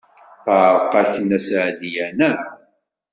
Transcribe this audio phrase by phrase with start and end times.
[0.43, 2.39] Teɛreq-ak Nna Seɛdiya, naɣ?